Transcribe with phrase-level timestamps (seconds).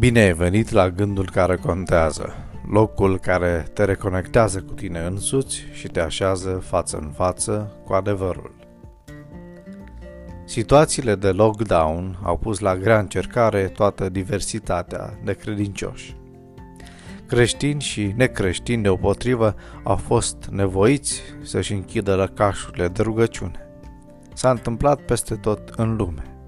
[0.00, 2.34] Bine ai venit la gândul care contează,
[2.68, 8.54] locul care te reconectează cu tine însuți și te așează față în față cu adevărul.
[10.44, 16.16] Situațiile de lockdown au pus la grea încercare toată diversitatea de credincioși.
[17.26, 23.68] Creștini și necreștini deopotrivă au fost nevoiți să-și închidă lăcașurile de rugăciune.
[24.34, 26.39] S-a întâmplat peste tot în lume.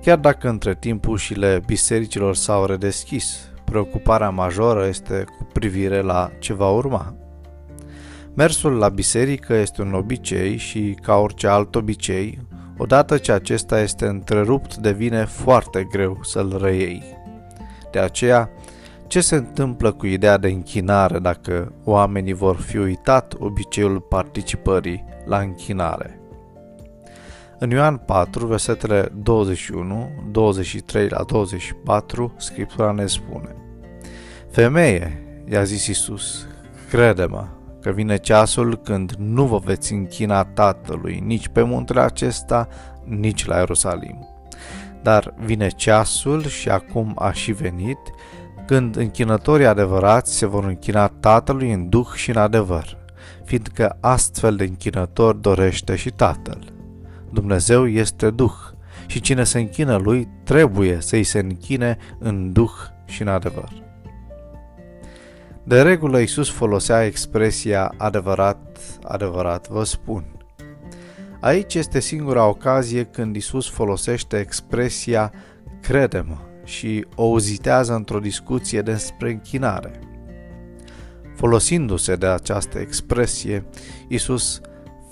[0.00, 6.52] Chiar dacă între timp ușile bisericilor s-au redeschis, preocuparea majoră este cu privire la ce
[6.52, 7.14] va urma.
[8.34, 12.38] Mersul la biserică este un obicei și, ca orice alt obicei,
[12.76, 17.02] odată ce acesta este întrerupt, devine foarte greu să-l reiei.
[17.90, 18.50] De aceea,
[19.06, 25.38] ce se întâmplă cu ideea de închinare dacă oamenii vor fi uitat obiceiul participării la
[25.38, 26.17] închinare?
[27.60, 33.54] În Ioan 4, versetele 21, 23 la 24, Scriptura ne spune
[34.50, 36.46] Femeie, i-a zis Isus,
[36.90, 37.46] crede-mă
[37.80, 42.68] că vine ceasul când nu vă veți închina Tatălui nici pe muntele acesta,
[43.04, 44.28] nici la Ierusalim.
[45.02, 47.98] Dar vine ceasul și acum a și venit,
[48.66, 52.96] când închinătorii adevărați se vor închina Tatălui în duh și în adevăr,
[53.44, 56.77] fiindcă astfel de închinător dorește și Tatăl.
[57.30, 58.54] Dumnezeu este Duh
[59.06, 62.72] și cine se închină lui trebuie să-i se închine în Duh
[63.04, 63.86] și în adevăr.
[65.64, 70.24] De regulă Iisus folosea expresia adevărat, adevărat vă spun.
[71.40, 75.32] Aici este singura ocazie când Iisus folosește expresia
[75.80, 80.00] crede-mă și o uzitează într-o discuție despre închinare.
[81.36, 83.64] Folosindu-se de această expresie,
[84.08, 84.60] Iisus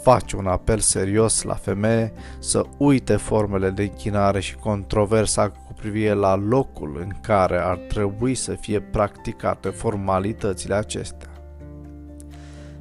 [0.07, 6.13] face un apel serios la femeie să uite formele de închinare și controversa cu privire
[6.13, 11.29] la locul în care ar trebui să fie practicate formalitățile acestea.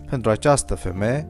[0.10, 1.28] Pentru această femeie,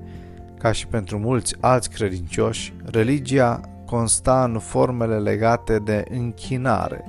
[0.57, 7.03] ca și pentru mulți alți credincioși, religia consta în formele legate de închinare,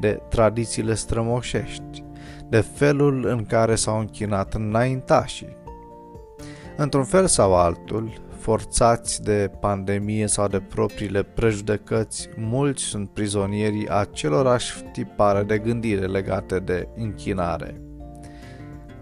[0.00, 2.04] de tradițiile strămoșești,
[2.48, 5.56] de felul în care s-au închinat înaintașii.
[6.76, 14.82] Într-un fel sau altul, forțați de pandemie sau de propriile prejudecăți, mulți sunt prizonierii acelorași
[14.92, 17.80] tipare de gândire legate de închinare.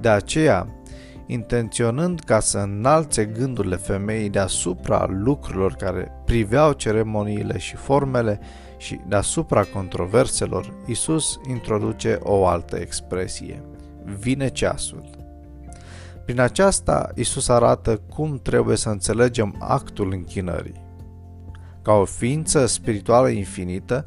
[0.00, 0.66] De aceea,
[1.26, 8.40] intenționând ca să înalțe gândurile femeii deasupra lucrurilor care priveau ceremoniile și formele
[8.76, 13.62] și deasupra controverselor, Isus introduce o altă expresie.
[14.18, 15.27] Vine ceasul.
[16.28, 20.84] Prin aceasta, Isus arată cum trebuie să înțelegem actul închinării.
[21.82, 24.06] Ca o ființă spirituală infinită,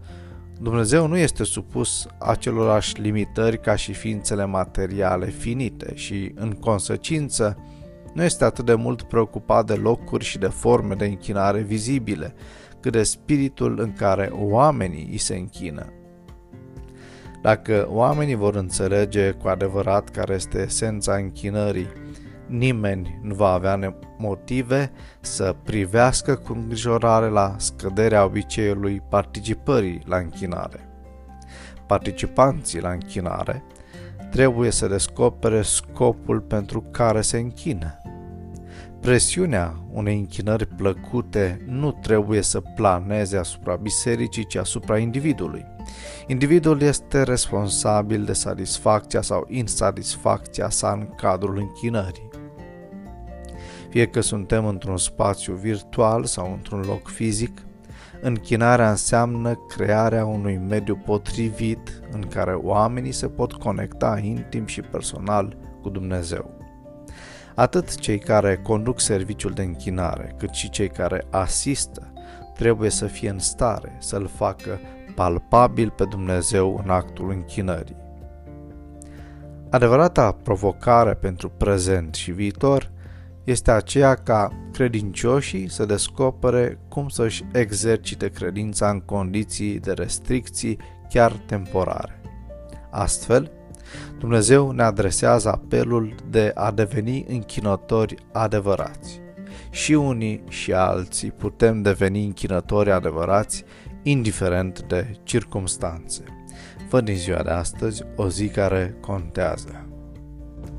[0.60, 7.58] Dumnezeu nu este supus acelorași limitări ca și ființele materiale finite și, în consecință,
[8.14, 12.34] nu este atât de mult preocupat de locuri și de forme de închinare vizibile,
[12.80, 15.86] cât de spiritul în care oamenii îi se închină.
[17.42, 21.88] Dacă oamenii vor înțelege cu adevărat care este esența închinării
[22.52, 30.90] nimeni nu va avea motive să privească cu îngrijorare la scăderea obiceiului participării la închinare.
[31.88, 33.64] Participanții la închinare
[34.32, 38.01] trebuie să descopere scopul pentru care se închină.
[39.02, 45.66] Presiunea unei închinări plăcute nu trebuie să planeze asupra bisericii, ci asupra individului.
[46.28, 52.30] Individul este responsabil de satisfacția sau insatisfacția sa în cadrul închinării
[53.92, 57.62] fie că suntem într-un spațiu virtual sau într-un loc fizic,
[58.22, 65.58] închinarea înseamnă crearea unui mediu potrivit în care oamenii se pot conecta intim și personal
[65.82, 66.61] cu Dumnezeu.
[67.56, 72.14] Atât cei care conduc serviciul de închinare, cât și cei care asistă,
[72.54, 74.80] trebuie să fie în stare să-L facă
[75.16, 77.96] palpabil pe Dumnezeu în actul închinării.
[79.70, 82.92] Adevărata provocare pentru prezent și viitor
[83.44, 90.80] este aceea ca credincioșii să descopere cum să-și exercite credința în condiții de restricții
[91.10, 92.22] chiar temporare.
[92.90, 93.52] Astfel,
[94.20, 99.20] Dumnezeu ne adresează apelul de a deveni închinători adevărați.
[99.70, 103.64] Și unii și alții putem deveni închinători adevărați,
[104.04, 106.24] indiferent de circumstanțe.
[106.90, 109.86] Fă din ziua de astăzi o zi care contează.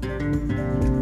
[0.00, 1.01] thank you